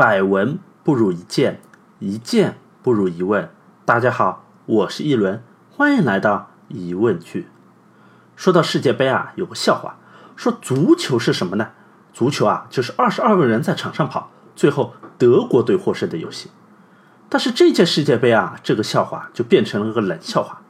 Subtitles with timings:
[0.00, 1.60] 百闻不如一见，
[1.98, 3.50] 一见不如一问。
[3.84, 7.48] 大家好，我是一轮，欢迎来到疑问句。
[8.34, 9.98] 说到世界杯啊，有个笑话，
[10.36, 11.72] 说足球是什么呢？
[12.14, 16.50] 足球啊，就是二十二个人在场上跑，最后德国队获胜的游戏。
[17.28, 20.62] 但是这届世界杯啊，这个笑话就变成了个冷笑话，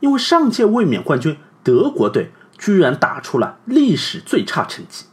[0.00, 5.04] 因为上届卫冕冠军德国队居然打出了历史最差成绩，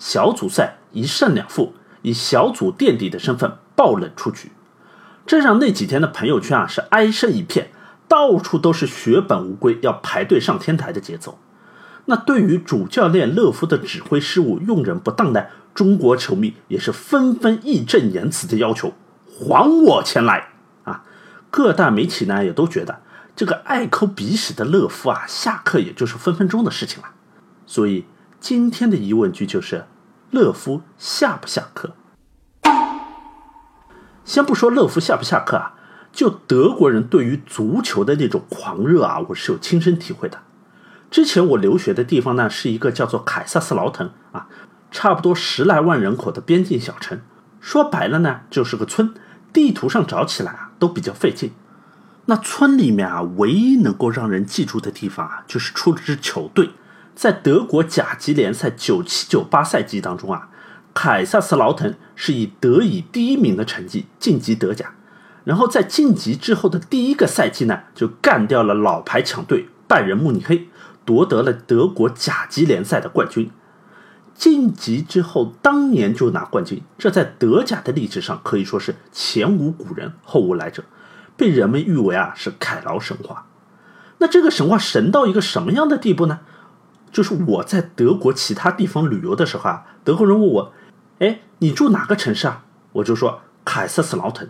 [0.00, 1.74] 小组赛一胜两负。
[2.02, 4.52] 以小组垫底的身份爆冷出局，
[5.26, 7.70] 这让那几天的朋友圈啊是哀声一片，
[8.08, 11.38] 到处都是血本无归要排队上天台的节奏。
[12.06, 15.44] 那对于主教练勒夫的指挥失误、用人不当呢？
[15.74, 18.92] 中国球迷也是纷纷义正言辞的要求
[19.24, 20.48] 还我钱来
[20.82, 21.04] 啊！
[21.48, 23.00] 各大媒体呢也都觉得
[23.36, 27.10] 这个爱抠鼻屎的勒夫啊，下课也就是分分钟的事情了。
[27.66, 28.04] 所以
[28.40, 29.84] 今天的疑问句就是。
[30.30, 31.94] 勒夫下不下课？
[34.24, 35.74] 先不说勒夫下不下课啊，
[36.12, 40.38] 就德国人对于足球的那种狂热啊，我是有亲身体会的。
[41.10, 44.46] 之前我留学的地方呢，是一个叫做凯撒斯劳滕啊，
[44.92, 47.20] 差不多十来万人口的边境小城。
[47.58, 49.12] 说白了呢，就是个村，
[49.52, 51.50] 地图上找起来啊都比较费劲。
[52.26, 56.70] 那村里面啊，唯一能够让人记住的地方啊，就是出了支球队。
[57.20, 60.48] 在德国甲级联赛九七九八赛季当中啊，
[60.94, 64.94] 凯撒斯劳滕是以德乙第一名的成绩晋级德甲，
[65.44, 70.68] 然后在晋级之后的第一个赛季呢，就干掉了老牌强队拜仁慕尼黑，
[71.04, 73.50] 夺得了德国甲级联赛的冠军。
[74.34, 80.84] 晋级之后当年就拿冠军，这在德甲的历史上可以说是前无古人后无来者，
[81.36, 83.44] 被人们誉为啊是凯劳神话。
[84.16, 86.40] 那这个神话神到一个什么样的地步呢？
[87.12, 90.72] 就是我在德国其他地方旅游的时候啊，德国人问我
[91.18, 94.48] ：“哎，你住哪个城市啊？”我就说凯瑟斯劳滕。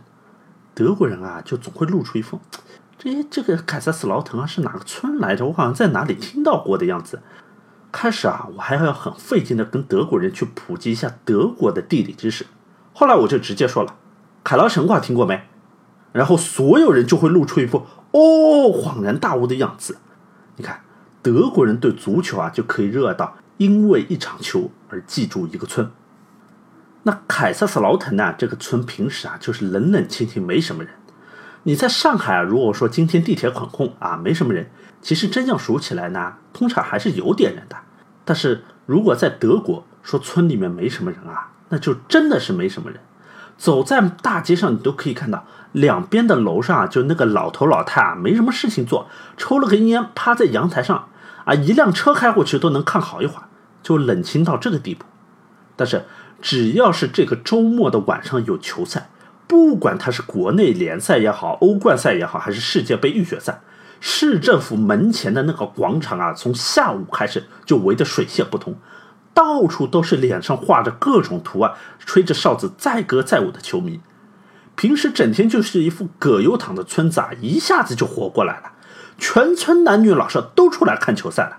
[0.75, 2.41] 德国人啊，就总会露出一副
[2.99, 5.47] “这这个凯瑟斯劳滕啊是哪个村来着？
[5.47, 7.23] 我好像在哪里听到过的样子。”
[7.91, 12.47] 开始啊，我还要很费劲的跟德国人去普及一下德国的地理知识。
[12.93, 13.97] 后来我就直接说了
[14.45, 15.49] ：“凯劳神话听过没？”
[16.13, 19.97] 然后所有人就会露出一副“哦”恍然大悟的样子。
[20.57, 20.83] 你看。
[21.23, 25.91] 德国人对足球啊就可以热爱到因为一场球而记住一个村。
[27.03, 28.35] 那凯撒斯劳滕呢？
[28.37, 30.93] 这个村平时啊就是冷冷清清，没什么人。
[31.63, 34.71] 你在上海啊，如果说今天地铁管控啊，没什么人，
[35.03, 37.77] 其实真要数起来呢，通常还是有点人的。
[38.25, 42.99] 但是如果在德国说村里面没什么人啊，那就真的是没什么人。
[43.59, 49.07] 走在大街上，你都可以看到两边的楼上啊，就那个老头老太啊，没什么事情做，
[49.37, 51.09] 抽了根烟，趴在阳台上。
[51.51, 53.49] 啊，一辆车开过去都能看好一会儿，
[53.83, 55.05] 就冷清到这个地步。
[55.75, 56.05] 但是
[56.41, 59.11] 只要是这个周末的晚上有球赛，
[59.49, 63.63] 不管它是国内联赛也好，欧冠赛也好，还是世界杯预选赛，
[63.99, 68.77] 市政府门前的那个广场啊，从下午开始就围得水泄不通，
[69.35, 74.01] 到处都是脸上画着各种图案、吹着哨子载歌载舞的球迷。
[74.77, 78.71] 平时整天就是一副葛优躺的村子啊，一下子就活过来了。
[79.33, 81.59] 全村男女老少都出来看球赛了，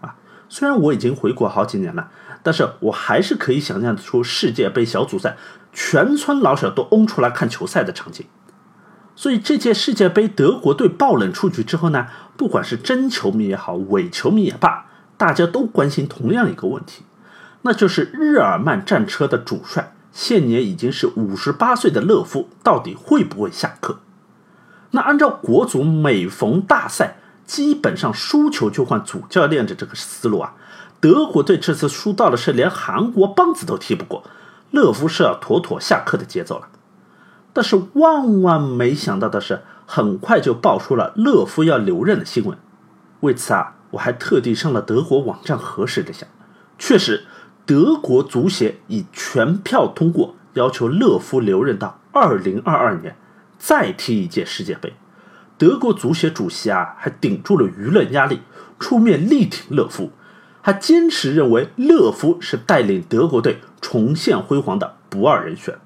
[0.00, 0.14] 啊！
[0.48, 2.08] 虽然我已经回国好几年了，
[2.42, 5.36] 但是我还是可以想象出世界杯小组赛
[5.74, 8.24] 全村老小都嗡出来看球赛的场景。
[9.14, 12.06] 所以这届世界杯德国队爆冷出局之后呢，
[12.38, 14.86] 不管是真球迷也好，伪球迷也罢，
[15.18, 17.02] 大家都关心同样一个问题，
[17.60, 23.98] 那就是日耳曼战车的主帅，现年已经是五十八岁的勒夫，到底会不会下课？
[24.92, 30.54] 那按照国足每逢大赛基本上输球就换主教练的这个思路啊，
[31.00, 34.22] 德国队这次输到的是连韩国棒子都踢不过，
[34.70, 36.68] 勒夫是要妥妥下课的节奏了。
[37.52, 42.56] 但是万万没想到的是，很快就爆出了勒夫要留任的新闻。
[43.20, 46.26] 为此啊，我还特地上了德国网站核实了一下，
[46.78, 47.24] 确实，
[47.66, 53.16] 德国足协已全票通过，要求勒夫留任到二零二二年。
[53.62, 54.94] 再踢一届世界杯，
[55.56, 58.40] 德国足协主席啊还顶住了舆论压力，
[58.80, 60.10] 出面力挺勒夫，
[60.60, 65.78] 还坚持认为勒夫是带领德国队重现辉煌的不二人选。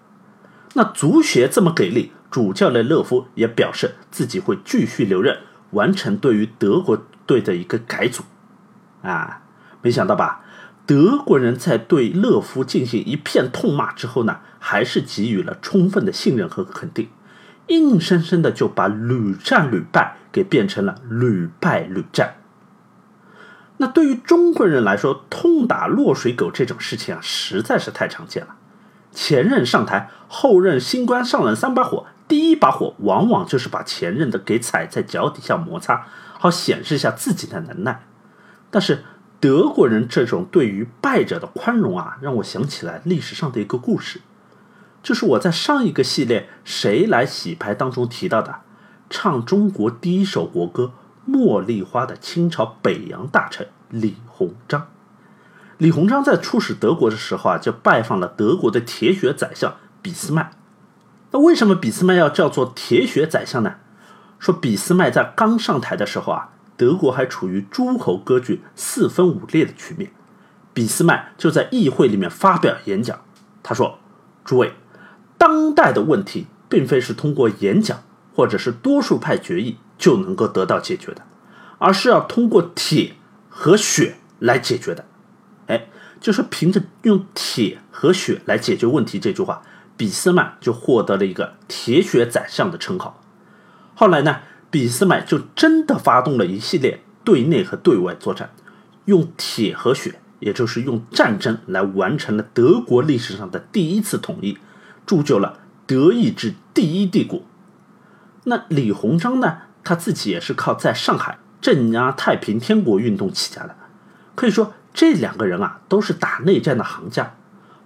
[0.73, 5.40] 那足协这么给力，主教练勒夫也表示自己会继续留任，
[5.72, 8.22] 完成对于德国队的一个改组。
[9.02, 9.43] 啊，
[9.82, 10.43] 没想到吧？
[10.87, 17.11] 德国人在对勒夫进行一片痛骂之后呢，还是给予了充分的信任和肯定。
[17.68, 22.36] 硬生生的就把屡战屡败给变成了屡败屡战。
[23.78, 28.56] 那对于中国人来说，痛打落水狗这种事情啊，实在是太常见了。
[29.12, 36.06] 前任上台，后任新官上任三把火，第一把火往往就是把前任的给踩在脚底下摩擦，
[36.38, 38.02] 好显示一下自己的能耐。
[38.70, 39.04] 但是
[39.40, 44.20] 德国人这种对于败者的宽容啊，让我想起来历史上的一个故事，
[45.06, 48.62] 就是我在上一个系列《谁来洗牌》当中提到的，
[49.08, 50.94] 唱中国第一首国歌
[51.32, 54.88] 《茉莉花》的清朝北洋大臣李鸿章。
[55.79, 60.50] 李鸿章在出使德国的时候啊，就拜访了德国的铁血宰相俾斯麦。
[61.31, 63.76] 那为什么俾斯麦要叫做铁血宰相呢？
[64.41, 70.11] 说俾斯麦在刚上台的时候啊，德国还处于诸侯割据、四分五裂的局面。
[70.75, 73.20] 俾斯麦就在议会里面发表演讲，
[73.62, 74.00] 他说
[74.44, 74.73] ：“诸位，
[75.46, 78.02] 当代的问题并非是通过演讲
[78.34, 81.22] 或者是多数派决议就能够得到解决的，
[81.78, 83.14] 而是要通过铁
[83.48, 85.04] 和血来解决的。”
[85.69, 85.87] 哎，
[86.20, 89.62] 就是凭着用铁和血来解决问题这句话，
[89.96, 93.22] 俾斯麦就获得了一个“铁血宰相”的称号。
[93.94, 94.40] 后来呢，
[94.72, 98.50] 俾斯麦就真的发动了一系列对内和对外作战，
[99.04, 104.58] 用铁和血，也就是用战争来完成了德国历史上的第一次统一，
[105.06, 107.43] 铸就了德意志第一帝国。
[108.44, 113.76] 那李鸿章呢，他自己也是靠在上海镇压太平天国运动起家的，
[114.35, 114.75] 可以说。
[114.99, 117.35] 这两个人啊，都是打内战的行家，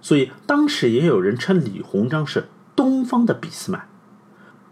[0.01, 3.85] 所以当时也有人称李鸿章是东方的俾斯麦。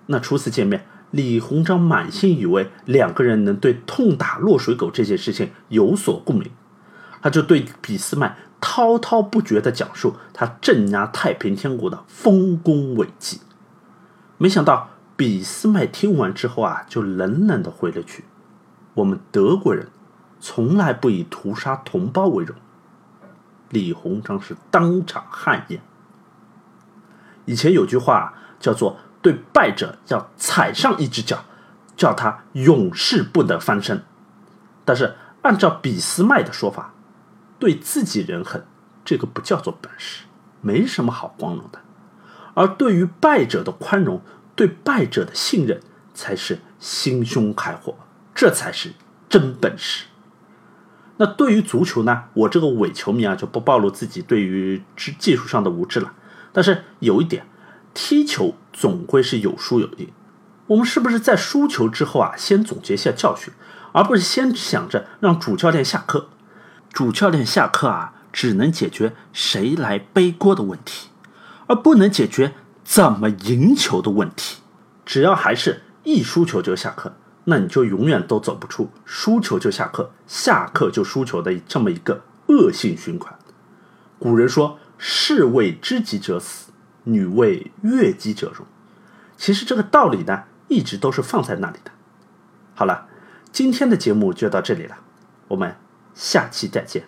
[0.05, 6.49] 那初次见面，李鸿章满心以为两个人能对痛打落水狗这件事情有所共鸣，
[7.21, 13.41] 他就对俾斯麦滔滔不绝地讲述他镇压太平天国的丰功伟绩。
[14.37, 18.25] 没想到俾斯麦听完之后啊，就冷冷地回了句
[18.95, 19.87] ：“我们德国人。”
[20.41, 22.55] 从来不以屠杀同胞为荣。
[23.67, 25.81] 李鸿章是当场汗颜。
[27.43, 31.43] 以前有句话叫做“对败者要踩上一只脚，
[31.97, 34.01] 叫他永世不得翻身”。
[34.85, 36.93] 但是按照俾斯麦的说法，
[37.59, 38.65] 对自己人狠，
[39.03, 40.23] 这个不叫做本事，
[40.61, 41.79] 没什么好光荣的；
[42.53, 44.21] 而对于败者的宽容，
[44.55, 45.81] 对败者的信任，
[46.13, 47.97] 才是心胸开阔，
[48.33, 48.93] 这才是
[49.27, 50.05] 真本事。
[51.17, 56.13] 那对于足球呢，我这个伪球迷啊就不暴露自己对于技技术上的无知了。
[56.53, 57.45] 但是有一点，
[57.93, 60.09] 踢球总归是有输有赢。
[60.67, 63.53] 我们是不是在输球之后啊，先总结一下教训，
[63.91, 66.29] 而不是先想着让主教练下课？
[66.91, 71.09] 主教练下课啊，只能解决谁来背锅的问题，
[71.67, 72.53] 而不能解决
[72.83, 74.61] 怎么赢球的问题。
[75.05, 77.15] 只要还是一输球就下课。
[77.45, 83.33] 那你就永远都走不出输球就下课，下课就输球的这么一个恶性循环。
[84.19, 86.71] 古人说：“士为知己者死，
[87.05, 88.67] 女为悦己者容。”
[89.35, 91.91] 其实这个道理呢，一直都是放在那里的。
[92.75, 93.07] 好了，
[93.51, 94.97] 今天的节目就到这里了，
[95.47, 95.75] 我们
[96.19, 97.07] 下期再见。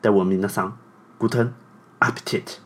[0.00, 0.78] 待我明的桑
[1.18, 1.50] ，Guten
[2.00, 2.56] Appetit。